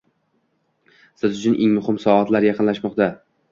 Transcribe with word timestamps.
Siz 1.19 1.27
uchun 1.37 1.59
eng 1.67 1.77
muhim 1.77 2.01
soatlar 2.07 2.51
yaqinlashmoqda 2.51 3.13